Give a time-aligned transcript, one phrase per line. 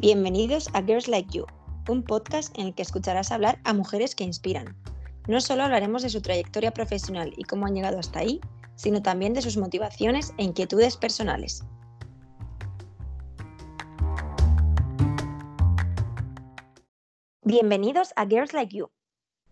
[0.00, 1.44] Bienvenidos a Girls Like You,
[1.86, 4.74] un podcast en el que escucharás hablar a mujeres que inspiran.
[5.28, 8.40] No solo hablaremos de su trayectoria profesional y cómo han llegado hasta ahí,
[8.76, 11.66] sino también de sus motivaciones e inquietudes personales.
[17.42, 18.90] Bienvenidos a Girls Like You.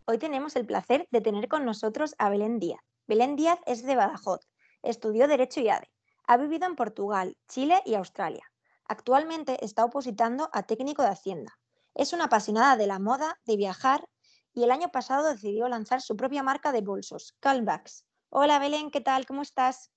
[0.07, 2.80] Hoy tenemos el placer de tener con nosotros a Belén Díaz.
[3.07, 4.49] Belén Díaz es de Badajoz,
[4.82, 5.90] estudió Derecho y ADE,
[6.26, 8.47] ha vivido en Portugal, Chile y Australia.
[8.88, 11.58] Actualmente está opositando a técnico de Hacienda.
[11.94, 14.08] Es una apasionada de la moda, de viajar
[14.54, 18.06] y el año pasado decidió lanzar su propia marca de bolsos, Calvax.
[18.30, 19.26] Hola Belén, ¿qué tal?
[19.26, 19.92] ¿Cómo estás?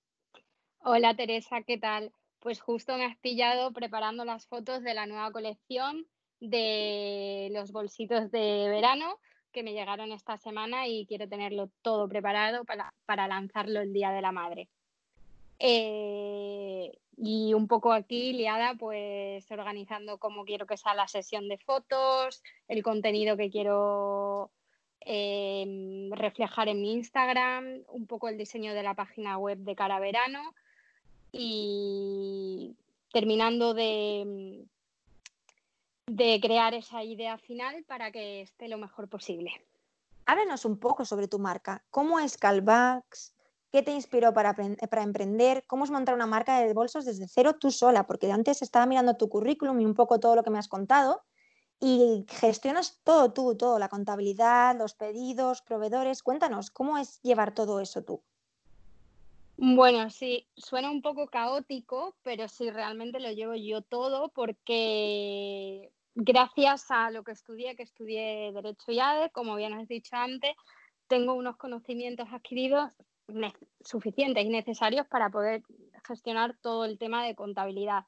[0.80, 2.12] Hola Teresa, ¿qué tal?
[2.40, 6.06] Pues justo me has pillado preparando las fotos de la nueva colección
[6.42, 9.20] de los bolsitos de verano
[9.54, 14.22] que me llegaron esta semana y quiero tenerlo todo preparado para, lanzarlo el Día de
[14.22, 14.70] la Madre.
[15.60, 21.58] Eh, y un poco aquí liada, pues organizando cómo quiero que sea la sesión de
[21.58, 24.50] fotos, el contenido que quiero
[25.02, 30.00] em, reflejar en mi Instagram, un poco el diseño de la página web de cara
[30.00, 30.56] verano
[31.32, 32.76] y
[33.12, 34.66] terminando de,
[36.08, 39.52] de crear esa idea final para que esté lo mejor posible.
[40.26, 41.84] Háblanos un poco sobre tu marca.
[41.90, 43.34] ¿Cómo es Calvax?
[43.72, 44.54] ¿Qué te inspiró para,
[45.02, 45.64] emprender?
[45.66, 48.06] ¿Cómo es montar una marca de bolsos desde cero tú sola?
[48.06, 51.24] Porque antes estaba mirando tu currículum y un poco todo lo que me has contado
[51.80, 56.22] y gestionas todo tú, todo, la contabilidad, los pedidos, proveedores.
[56.22, 58.22] Cuéntanos, ¿cómo es llevar todo eso tú?
[59.56, 66.92] Bueno, sí, suena un poco caótico, pero sí, realmente lo llevo yo todo porque gracias
[66.92, 70.56] a lo que estudié, que estudié Derecho y ADE, como bien has dicho antes,
[71.08, 72.92] tengo unos conocimientos adquiridos
[73.82, 75.64] suficientes y necesarios para poder
[76.06, 78.06] gestionar todo el tema de contabilidad.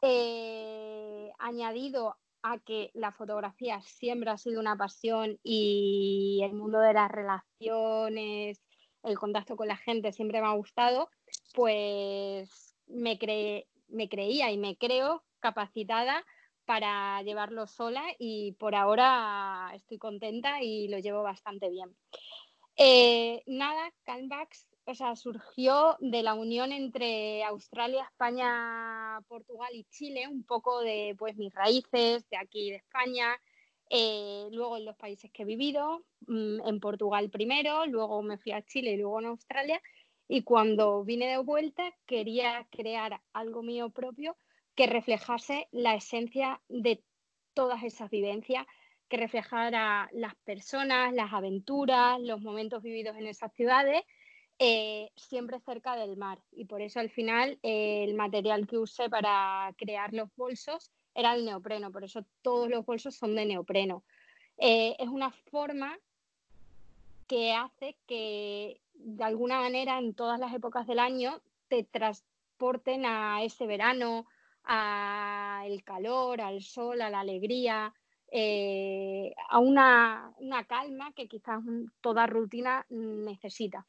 [0.00, 6.92] Eh, añadido a que la fotografía siempre ha sido una pasión y el mundo de
[6.92, 8.60] las relaciones,
[9.02, 11.08] el contacto con la gente siempre me ha gustado,
[11.54, 13.18] pues me,
[13.88, 16.24] me creía y me creo capacitada
[16.64, 21.94] para llevarlo sola y por ahora estoy contenta y lo llevo bastante bien.
[22.76, 30.26] Eh, nada, Calvax o sea, surgió de la unión entre Australia, España, Portugal y Chile,
[30.28, 33.40] un poco de pues mis raíces de aquí de España,
[33.90, 38.52] eh, luego en los países que he vivido, mm, en Portugal primero, luego me fui
[38.52, 39.80] a Chile y luego en Australia,
[40.28, 44.36] y cuando vine de vuelta quería crear algo mío propio
[44.74, 47.04] que reflejase la esencia de
[47.54, 48.66] todas esas vivencias
[49.12, 54.02] que reflejara las personas, las aventuras, los momentos vividos en esas ciudades,
[54.58, 56.38] eh, siempre cerca del mar.
[56.50, 61.34] Y por eso al final eh, el material que usé para crear los bolsos era
[61.34, 64.02] el neopreno, por eso todos los bolsos son de neopreno.
[64.56, 65.98] Eh, es una forma
[67.26, 73.42] que hace que de alguna manera en todas las épocas del año te transporten a
[73.42, 74.24] ese verano,
[74.64, 77.92] al calor, al sol, a la alegría,
[78.34, 80.32] eh, a una,
[80.66, 81.62] calma que quizás
[82.00, 83.86] toda rutina necesita.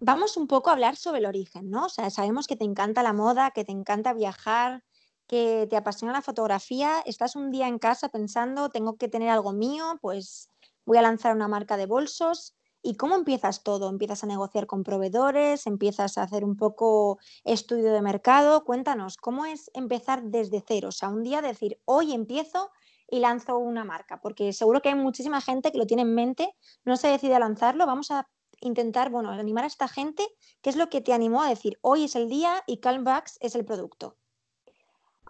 [0.00, 1.84] Vamos un poco a hablar sobre el origen, ¿no?
[1.84, 4.82] O sea, sabemos que te encanta la moda, que te encanta viajar,
[5.26, 7.02] que te apasiona la fotografía.
[7.04, 10.48] Estás un día en casa pensando, tengo que tener algo mío, pues
[10.86, 12.54] voy a lanzar una marca de bolsos.
[12.80, 13.90] ¿Y cómo empiezas todo?
[13.90, 15.66] ¿Empiezas a negociar con proveedores?
[15.66, 18.64] ¿Empiezas a hacer un poco estudio de mercado?
[18.64, 20.88] Cuéntanos, ¿cómo es empezar desde cero?
[20.88, 22.70] O sea, un día decir, hoy empiezo
[23.10, 26.54] y lanzo una marca, porque seguro que hay muchísima gente que lo tiene en mente,
[26.84, 28.28] no se decide a lanzarlo, vamos a
[28.60, 30.26] intentar, bueno, animar a esta gente,
[30.62, 33.54] ¿qué es lo que te animó a decir, hoy es el día y Calmbax es
[33.54, 34.16] el producto?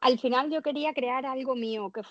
[0.01, 2.03] Al final yo quería crear algo mío, que,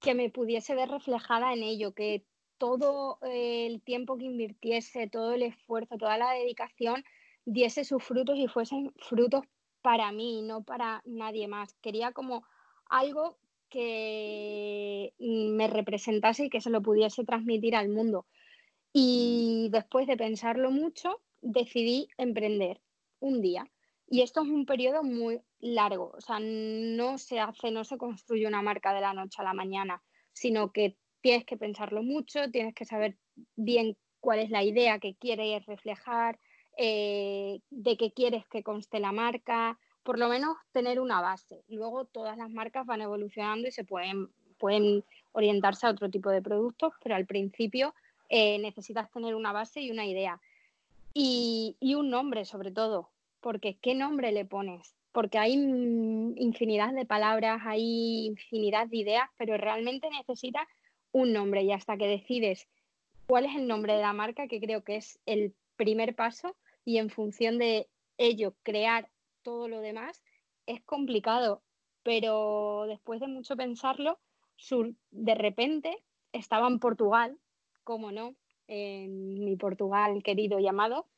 [0.00, 2.24] que me pudiese ver reflejada en ello, que
[2.58, 7.04] todo el tiempo que invirtiese, todo el esfuerzo, toda la dedicación
[7.44, 9.44] diese sus frutos y fuesen frutos
[9.82, 11.74] para mí, no para nadie más.
[11.80, 12.44] Quería como
[12.88, 13.38] algo
[13.70, 18.26] que me representase y que se lo pudiese transmitir al mundo.
[18.92, 22.80] Y después de pensarlo mucho, decidí emprender
[23.20, 23.70] un día.
[24.08, 28.46] Y esto es un periodo muy largo, o sea, no se hace, no se construye
[28.46, 30.02] una marca de la noche a la mañana,
[30.32, 33.16] sino que tienes que pensarlo mucho, tienes que saber
[33.54, 36.40] bien cuál es la idea que quieres reflejar,
[36.76, 41.62] eh, de qué quieres que conste la marca, por lo menos tener una base.
[41.68, 46.42] Luego todas las marcas van evolucionando y se pueden, pueden orientarse a otro tipo de
[46.42, 47.94] productos, pero al principio
[48.28, 50.40] eh, necesitas tener una base y una idea.
[51.12, 53.10] Y, un nombre sobre todo,
[53.40, 54.94] porque ¿qué nombre le pones?
[55.12, 60.68] porque hay infinidad de palabras, hay infinidad de ideas, pero realmente necesitas
[61.10, 62.68] un nombre y hasta que decides
[63.26, 66.54] cuál es el nombre de la marca, que creo que es el primer paso,
[66.84, 67.88] y en función de
[68.18, 69.08] ello crear
[69.42, 70.22] todo lo demás,
[70.66, 71.62] es complicado,
[72.02, 74.18] pero después de mucho pensarlo,
[75.10, 75.96] de repente
[76.32, 77.38] estaba en Portugal,
[77.84, 78.36] como no,
[78.68, 81.08] en mi Portugal querido llamado,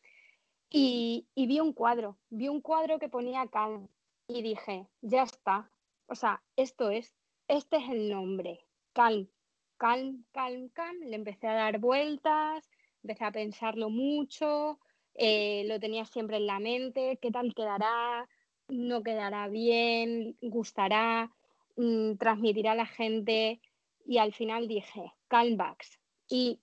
[0.71, 3.89] y, vi un cuadro, vi un cuadro que ponía Calm
[4.27, 5.71] y dije, ya está,
[6.07, 7.15] o sea, esto es,
[7.49, 8.65] este es el nombre,
[8.95, 9.29] Calm,
[9.77, 12.71] Calm, Calm, Calm, le empecé a dar vueltas,
[13.03, 14.79] empecé a pensarlo mucho,
[15.15, 18.29] eh, lo tenía siempre en la mente, qué tal quedará,
[18.69, 21.31] no quedará bien, gustará,
[21.77, 23.61] mm, transmitirá a la gente
[24.07, 25.99] y al final dije, Calmbax.
[26.29, 26.61] Y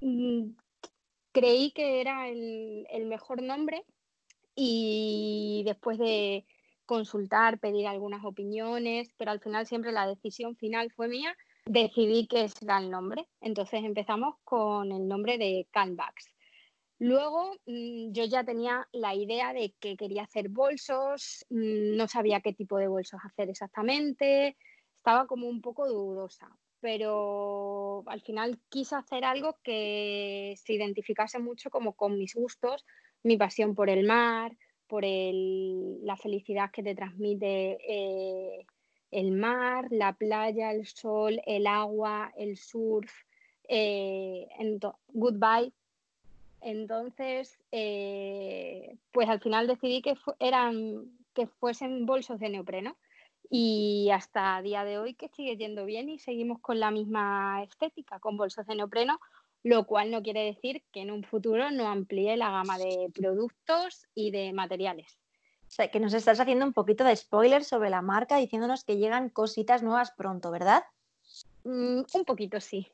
[0.00, 0.50] mm,
[1.32, 3.84] creí que era el, mejor nombre
[4.54, 6.44] y después de
[6.86, 12.48] consultar, pedir algunas opiniones, pero al final siempre la decisión final fue mía, decidí que
[12.62, 13.26] era el nombre.
[13.40, 16.35] Entonces empezamos con el nombre de Canvax.
[16.98, 22.40] Luego mm, yo ya tenía la idea de que quería hacer bolsos, mm, no sabía
[22.40, 24.56] qué tipo de bolsos hacer exactamente,
[24.96, 26.48] estaba como un poco dudosa,
[26.80, 32.84] pero al final quise hacer algo que se identificase mucho como con mis gustos,
[33.22, 34.56] mi pasión por el mar,
[34.86, 38.66] por la felicidad que te transmite eh,
[39.10, 43.12] el mar, la playa, el sol, el agua, el surf,
[43.68, 44.46] eh,
[45.08, 45.72] goodbye.
[46.60, 51.04] Entonces, eh, pues al final decidí que, eran,
[51.34, 52.96] que fuesen bolsos de neopreno
[53.50, 58.18] y hasta día de hoy que sigue yendo bien y seguimos con la misma estética,
[58.18, 59.20] con bolsos de neopreno,
[59.62, 64.06] lo cual no quiere decir que en un futuro no amplíe la gama de productos
[64.14, 65.18] y de materiales.
[65.62, 68.96] O sea, que nos estás haciendo un poquito de spoiler sobre la marca diciéndonos que
[68.96, 70.84] llegan cositas nuevas pronto, ¿verdad?
[71.64, 72.86] Mm, un poquito, sí.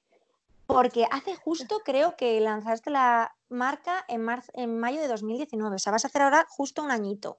[0.72, 5.92] Porque hace justo creo que lanzaste la marca en, en mayo de 2019, o sea,
[5.92, 7.38] vas a hacer ahora justo un añito.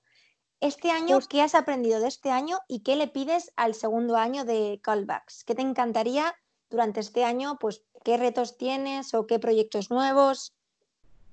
[0.60, 4.46] Este año, ¿qué has aprendido de este año y qué le pides al segundo año
[4.46, 5.44] de Callbacks?
[5.44, 6.34] ¿Qué te encantaría
[6.70, 7.58] durante este año?
[7.60, 10.54] Pues, ¿qué retos tienes o qué proyectos nuevos?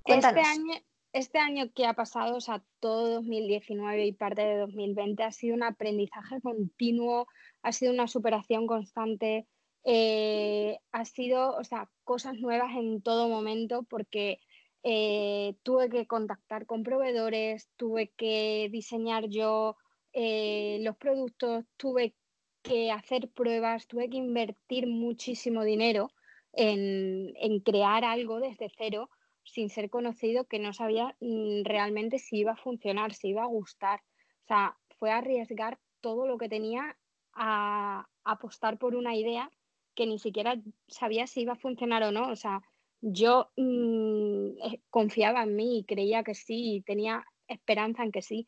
[0.04, 0.74] Este año,
[1.12, 5.54] este año que ha pasado, o sea, todo 2019 y parte de 2020 ha sido
[5.54, 7.28] un aprendizaje continuo,
[7.62, 9.46] ha sido una superación constante,
[9.84, 14.40] eh, ha sido, o sea, cosas nuevas en todo momento porque
[14.82, 19.76] eh, tuve que contactar con proveedores, tuve que diseñar yo
[20.12, 22.14] eh, los productos, tuve
[22.62, 26.10] que hacer pruebas, tuve que invertir muchísimo dinero
[26.52, 27.32] en,
[27.64, 29.08] crear algo desde cero
[29.44, 33.46] sin ser conocido que no sabía mm, realmente si iba a funcionar, si iba a
[33.46, 34.00] gustar.
[34.44, 36.96] O sea, fue arriesgar todo lo que tenía
[37.32, 39.50] a apostar por una idea
[39.94, 40.56] que ni siquiera
[40.88, 42.30] sabía si iba a funcionar o no.
[42.30, 42.62] O sea,
[43.00, 48.46] yo mm, eh, confiaba en mí y creía que sí, tenía esperanza en que sí,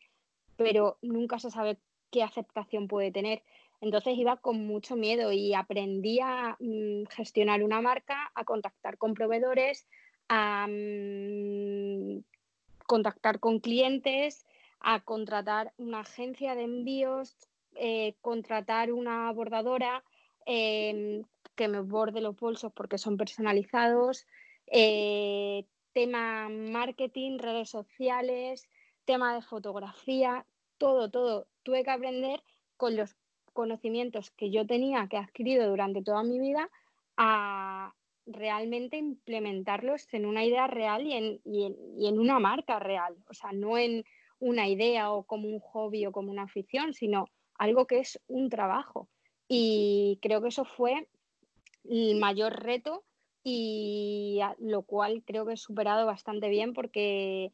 [0.56, 1.78] pero nunca se sabe
[2.10, 3.42] qué aceptación puede tener.
[3.80, 9.14] Entonces iba con mucho miedo y aprendí a mm, gestionar una marca, a contactar con
[9.14, 9.88] proveedores,
[10.28, 12.22] a mm,
[12.86, 14.46] contactar con clientes,
[14.80, 17.36] a contratar una agencia de envíos,
[17.74, 20.04] eh, contratar una bordadora
[20.46, 24.26] que me borde los bolsos porque son personalizados,
[24.66, 28.68] eh, tema marketing, redes sociales,
[29.04, 30.46] tema de fotografía,
[30.78, 31.46] todo, todo.
[31.62, 32.42] Tuve que aprender
[32.76, 33.16] con los
[33.52, 36.70] conocimientos que yo tenía, que he adquirido durante toda mi vida,
[37.16, 37.94] a
[38.24, 43.16] realmente implementarlos en una idea real y en, y en una marca real.
[43.28, 44.04] O sea, no en
[44.38, 48.48] una idea o como un hobby o como una afición, sino algo que es un
[48.48, 49.08] trabajo.
[49.54, 51.06] Y creo que eso fue
[51.84, 53.04] el mayor reto
[53.44, 57.52] y lo cual creo que he superado bastante bien porque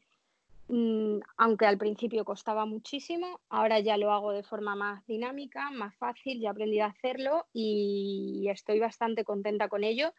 [0.69, 5.93] mm, aunque al principio costaba muchísimo, ahora ya lo hago de forma más dinámica, más
[5.97, 10.13] fácil, ya aprendí a hacerlo y estoy bastante contenta con ello.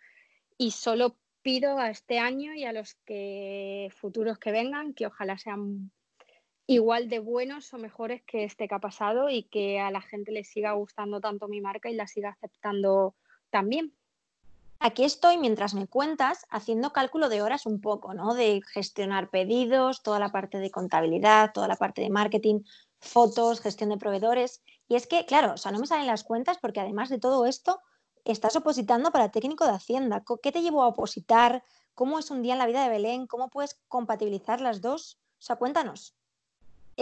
[0.58, 5.38] Y solo pido a este año y a los que futuros que vengan que ojalá
[5.38, 5.90] sean
[6.70, 10.30] igual de buenos o mejores que este que ha pasado y que a la gente
[10.30, 13.16] le siga gustando tanto mi marca y la siga aceptando
[13.50, 13.92] también.
[14.78, 18.34] Aquí estoy mientras me cuentas haciendo cálculo de horas un poco, ¿no?
[18.34, 22.60] De gestionar pedidos, toda la parte de contabilidad, toda la parte de marketing,
[23.00, 24.62] fotos, gestión de proveedores.
[24.86, 27.46] Y es que, claro, o sea, no me salen las cuentas porque además de todo
[27.46, 27.80] esto,
[28.24, 30.22] estás opositando para técnico de Hacienda.
[30.40, 31.64] ¿Qué te llevó a opositar?
[31.94, 33.26] ¿Cómo es un día en la vida de Belén?
[33.26, 35.18] ¿Cómo puedes compatibilizar las dos?
[35.40, 36.14] O sea, cuéntanos.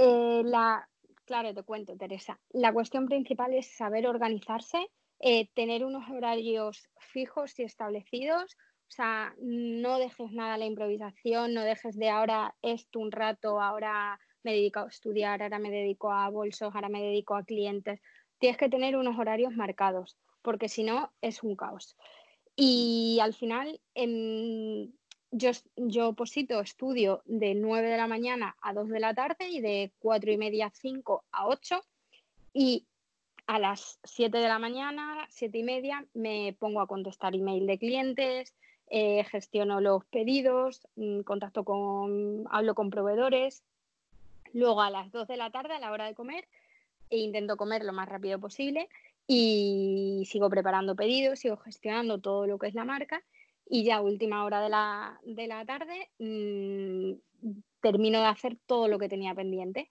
[0.00, 0.88] Eh, la,
[1.28, 2.40] Claro, te cuento, Teresa.
[2.52, 4.78] La cuestión principal es saber organizarse,
[5.20, 8.56] eh, tener unos horarios fijos y establecidos.
[8.88, 13.60] O sea, no dejes nada a la improvisación, no dejes de ahora esto un rato,
[13.60, 18.00] ahora me dedico a estudiar, ahora me dedico a bolsos, ahora me dedico a clientes.
[18.38, 21.94] Tienes que tener unos horarios marcados, porque si no es un caos.
[22.56, 24.90] Y al final, em,
[25.30, 29.61] yo, yo posito, estudio de 9 de la mañana a 2 de la tarde y
[29.61, 31.80] de 4 y media a 5 a 8
[32.54, 32.87] y
[33.47, 37.78] a las 7 de la mañana, 7 y media, me pongo a contestar email de
[37.78, 38.54] clientes,
[38.90, 43.62] eh, gestiono los pedidos, mm, contacto con, hablo con proveedores.
[44.52, 46.47] Luego a las 2 de la tarde, a la hora de comer,
[47.11, 48.88] e intento comer lo más rápido posible
[49.26, 53.23] y sigo preparando pedidos, sigo gestionando todo lo que es la marca
[53.70, 57.12] y ya última hora de la, de la tarde mmm,
[57.80, 59.88] termino de hacer todo lo que tenía pendiente.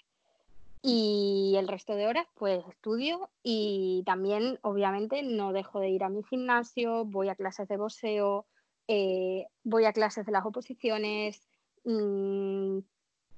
[0.81, 6.10] Y el resto de horas pues estudio y también obviamente no dejo de ir a
[6.10, 8.46] mi gimnasio, voy a clases de boxeo,
[8.88, 11.41] eh, voy a clases de las oposiciones,
[11.84, 12.79] mmm,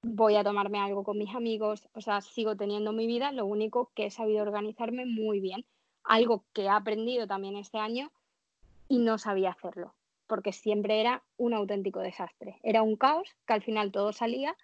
[0.03, 3.91] voy a tomarme algo con mis amigos, o sea, sigo teniendo mi vida, lo único
[3.96, 5.65] que he sabido organizarme muy bien,
[6.03, 8.12] algo que he aprendido también este año
[8.88, 9.93] y no sabía hacerlo
[10.29, 12.59] porque siempre era un auténtico desastre.
[12.63, 14.55] Era un caos que al final todo salía,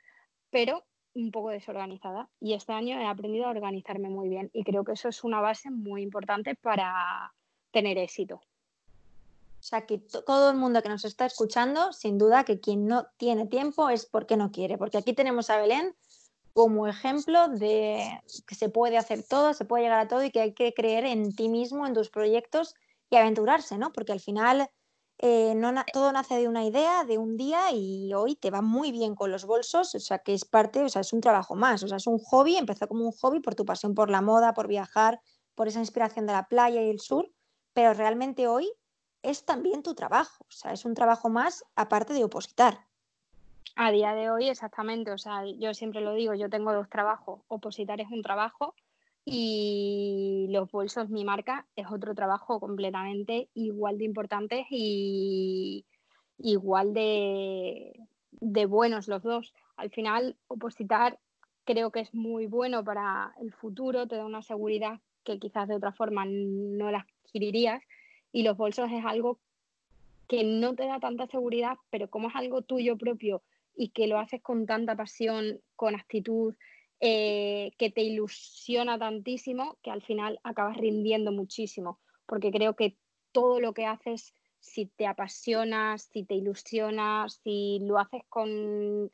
[0.51, 0.84] pero
[1.15, 2.29] un poco desorganizada.
[2.39, 5.41] Y este año he aprendido a organizarme muy bien y creo que eso es una
[5.41, 7.34] base muy importante para
[7.72, 8.36] tener éxito.
[8.36, 13.07] O sea, que todo el mundo que nos está escuchando, sin duda que quien no
[13.17, 15.95] tiene tiempo es porque no quiere, porque aquí tenemos a Belén
[16.53, 20.41] como ejemplo de que se puede hacer todo, se puede llegar a todo y que
[20.41, 22.75] hay que creer en ti mismo, en tus proyectos
[23.10, 23.91] y aventurarse, ¿no?
[23.91, 24.69] Porque al final
[25.17, 28.91] eh, no todo nace de una idea, de un día y hoy te va muy
[28.91, 31.84] bien con los bolsos, o sea que es parte, o sea, es un trabajo más,
[31.84, 34.53] o sea, es un hobby, empezó como un hobby por tu pasión por la moda,
[34.53, 35.22] por viajar,
[35.55, 37.31] por esa inspiración de la playa y el sur,
[37.74, 38.69] pero realmente hoy
[39.24, 42.86] es también tu trabajo, o sea, es un trabajo más aparte de opositar.
[43.77, 47.41] A día de hoy, exactamente, o sea, yo siempre lo digo, yo tengo dos trabajos,
[47.48, 48.75] opositar es un trabajo
[49.25, 55.84] y los bolsos, mi marca, es otro trabajo completamente igual de importante y
[56.38, 58.00] igual de,
[58.67, 59.53] buenos los dos.
[59.77, 61.17] Al final, opositar
[61.63, 65.75] creo que es muy bueno para el futuro, te da una seguridad que quizás de
[65.75, 67.82] otra forma no la adquirirías
[68.32, 69.39] y los bolsos es algo
[70.27, 73.41] que no te da tanta seguridad, pero como es algo tuyo propio
[73.75, 76.53] y que lo haces con tanta pasión, con actitud,
[77.00, 82.98] eh, que te ilusiona tantísimo que al final acabas rindiendo muchísimo, porque creo que
[83.32, 89.12] todo lo que haces, si te apasionas, si te ilusionas, si lo haces con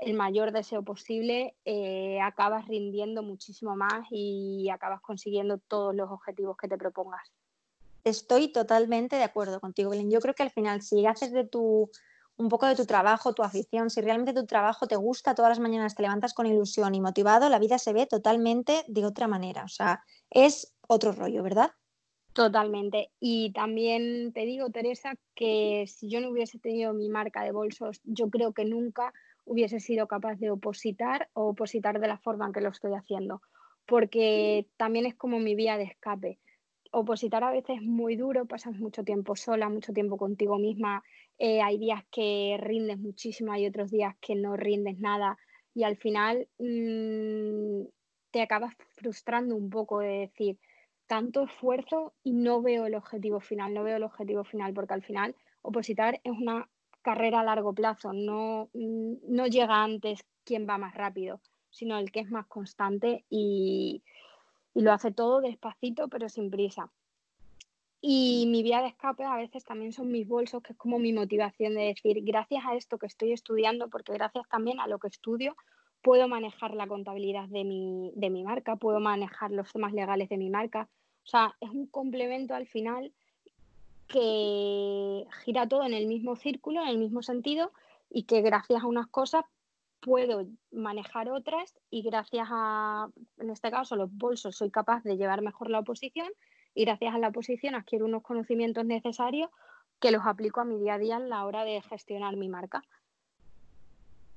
[0.00, 6.56] el mayor deseo posible, eh, acabas rindiendo muchísimo más y acabas consiguiendo todos los objetivos
[6.56, 7.30] que te propongas.
[8.02, 10.10] Estoy totalmente de acuerdo contigo, Belén.
[10.10, 11.90] Yo creo que al final, si haces de tu
[12.40, 15.60] un poco de tu trabajo, tu afición, si realmente tu trabajo te gusta, todas las
[15.60, 19.64] mañanas te levantas con ilusión y motivado, la vida se ve totalmente de otra manera.
[19.64, 21.72] O sea, es otro rollo, ¿verdad?
[22.32, 23.10] Totalmente.
[23.20, 28.00] Y también te digo, Teresa, que si yo no hubiese tenido mi marca de bolsos,
[28.04, 29.12] yo creo que nunca
[29.44, 33.42] hubiese sido capaz de opositar o opositar de la forma en que lo estoy haciendo,
[33.84, 36.38] porque también es como mi vía de escape.
[36.92, 41.02] Opositar a veces es muy duro, pasas mucho tiempo sola, mucho tiempo contigo misma,
[41.38, 45.38] eh, hay días que rindes muchísimo, hay otros días que no rindes nada
[45.72, 47.86] y al final mm,
[48.30, 50.58] te acabas frustrando un poco de decir
[51.06, 55.02] tanto esfuerzo y no veo el objetivo final, no veo el objetivo final porque al
[55.02, 56.68] final opositar es una
[57.02, 62.10] carrera a largo plazo, no, mm, no llega antes quien va más rápido, sino el
[62.10, 64.02] que es más constante y,
[64.74, 66.90] y lo hace todo despacito pero sin prisa.
[68.02, 71.12] Y mi vía de escape a veces también son mis bolsos, que es como mi
[71.12, 75.08] motivación de decir, gracias a esto que estoy estudiando, porque gracias también a lo que
[75.08, 75.54] estudio,
[76.00, 80.38] puedo manejar la contabilidad de mi, de mi marca, puedo manejar los temas legales de
[80.38, 80.88] mi marca.
[81.24, 83.12] O sea, es un complemento al final
[84.08, 87.70] que gira todo en el mismo círculo, en el mismo sentido,
[88.08, 89.44] y que gracias a unas cosas
[90.00, 95.42] puedo manejar otras y gracias a, en este caso, los bolsos, soy capaz de llevar
[95.42, 96.28] mejor la oposición
[96.74, 99.50] y gracias a la posición adquiero unos conocimientos necesarios
[100.00, 102.82] que los aplico a mi día a día en la hora de gestionar mi marca.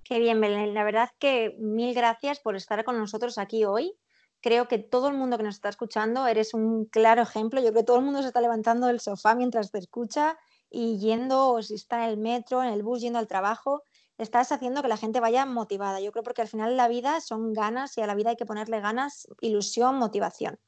[0.04, 0.74] Qué bien, Belén.
[0.74, 3.94] La verdad que mil gracias por estar con nosotros aquí hoy.
[4.42, 7.62] Creo que todo el mundo que nos está escuchando eres un claro ejemplo.
[7.62, 10.38] Yo creo que todo el mundo se está levantando del sofá mientras te escucha
[10.70, 13.84] y yendo, o si está en el metro, en el bus, yendo al trabajo.
[14.18, 16.00] Estás haciendo que la gente vaya motivada.
[16.00, 18.46] Yo creo porque al final la vida son ganas y a la vida hay que
[18.46, 20.60] ponerle ganas, ilusión, motivación.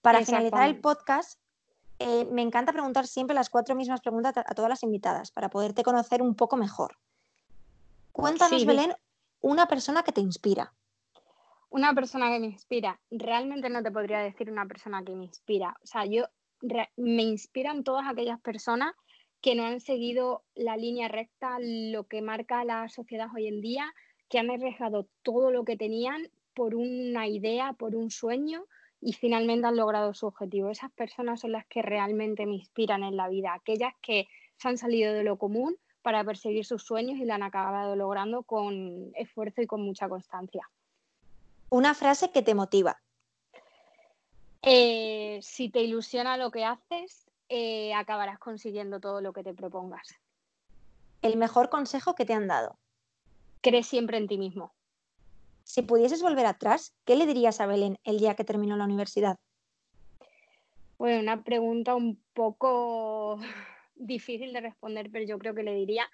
[0.00, 1.38] Para finalizar el podcast,
[1.98, 5.82] eh, me encanta preguntar siempre las cuatro mismas preguntas a todas las invitadas para poderte
[5.82, 6.96] conocer un poco mejor.
[8.12, 8.94] Cuéntanos, Belén,
[9.40, 10.72] una persona que te inspira.
[11.68, 13.00] Una persona que me inspira.
[13.10, 15.76] Realmente no te podría decir una persona que me inspira.
[15.82, 16.26] O sea, yo
[16.96, 18.94] me inspiran todas aquellas personas
[19.40, 23.92] que no han seguido la línea recta, lo que marca la sociedad hoy en día,
[24.28, 28.66] que han arriesgado todo lo que tenían por una idea, por un sueño
[29.00, 30.70] y finalmente han logrado su objetivo.
[30.70, 34.26] Esas personas son las que realmente me inspiran en la vida, aquellas que
[34.56, 38.42] se han salido de lo común para perseguir sus sueños y lo han acabado logrando
[38.42, 40.68] con esfuerzo y con mucha constancia.
[41.68, 43.00] Una frase que te motiva.
[44.62, 50.14] Eh, si te ilusiona lo que haces, eh, acabarás consiguiendo todo lo que te propongas.
[51.22, 52.78] El mejor consejo que te han dado.
[53.60, 54.72] Cree siempre en ti mismo.
[55.64, 59.36] Si pudieses volver atrás, ¿qué le dirías a Belén el día que terminó la universidad?
[60.98, 63.38] Bueno, una pregunta un poco
[63.96, 66.08] difícil de responder, pero yo creo que le diría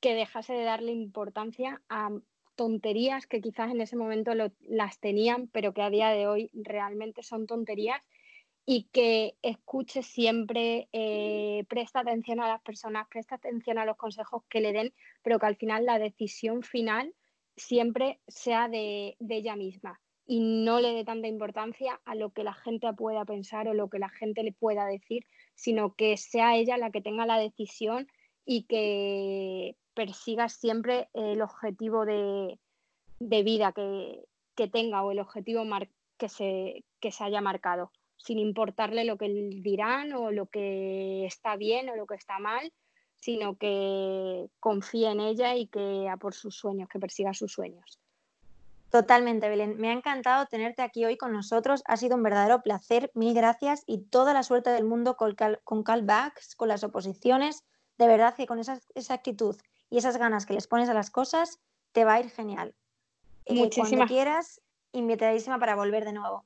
[0.00, 2.10] que dejase de darle importancia a
[2.56, 7.22] tonterías que quizás en ese momento las tenían, pero que a día de hoy realmente
[7.22, 8.02] son tonterías
[8.66, 14.44] y que escuche siempre, eh, presta atención a las personas, presta atención a los consejos
[14.48, 17.14] que le den, pero que al final la decisión final
[17.56, 22.54] siempre sea de, ella misma y no le dé tanta importancia a lo que la
[22.54, 26.78] gente pueda pensar o lo que la gente le pueda decir, sino que sea ella
[26.78, 28.06] la que tenga la decisión
[28.44, 32.58] y que persiga siempre el objetivo de,
[33.18, 34.24] vida que,
[34.70, 35.64] tenga o el objetivo
[36.18, 37.90] que se, que se haya marcado
[38.22, 42.72] sin importarle lo que dirán o lo que está bien o lo que está mal,
[43.16, 47.98] sino que confíe en ella y que a por sus sueños, que persiga sus sueños.
[48.90, 49.76] Totalmente, Belén.
[49.78, 51.82] Me ha encantado tenerte aquí hoy con nosotros.
[51.86, 53.10] Ha sido un verdadero placer.
[53.14, 57.64] Mil gracias y toda la suerte del mundo con, con callbacks, con las oposiciones.
[57.98, 58.80] De verdad que con esa,
[59.10, 59.56] actitud
[59.90, 61.60] y esas ganas que les pones a las cosas,
[61.92, 62.74] te va a ir genial.
[63.44, 63.90] Eh, Muchísimas.
[63.90, 64.60] Cuando quieras,
[64.92, 66.44] invitadísima para volver de nuevo.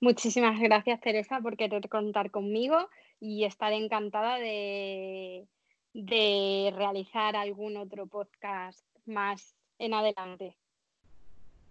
[0.00, 2.76] Muchísimas gracias, Teresa, por querer contar conmigo
[3.20, 5.46] y estar encantada de,
[5.94, 10.56] de realizar algún otro podcast más en adelante.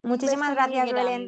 [0.01, 1.23] Muchísimas gracias, Belén.